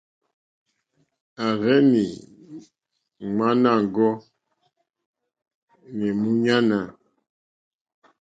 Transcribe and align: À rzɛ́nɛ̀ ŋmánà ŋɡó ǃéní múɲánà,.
À 1.43 1.45
rzɛ́nɛ̀ 1.61 2.07
ŋmánà 3.27 3.71
ŋɡó 3.83 4.09
ǃéní 5.81 6.09
múɲánà,. 6.21 6.79